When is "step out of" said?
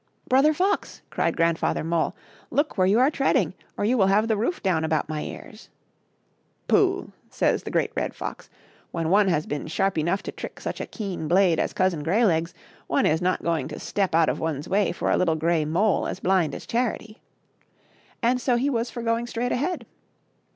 13.79-14.39